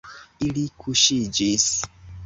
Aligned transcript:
Ili 0.47 0.63
kuŝiĝis. 0.85 1.73